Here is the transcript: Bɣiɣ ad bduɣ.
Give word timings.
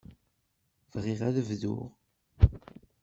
Bɣiɣ 0.93 1.19
ad 1.27 1.37
bduɣ. 1.47 1.81